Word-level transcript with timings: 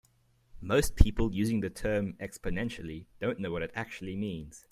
Most 0.61 0.95
people 0.95 1.31
using 1.31 1.59
the 1.59 1.69
term 1.69 2.13
"exponentially" 2.13 3.05
don't 3.19 3.37
know 3.37 3.51
what 3.51 3.61
it 3.61 3.69
actually 3.75 4.15
means. 4.15 4.65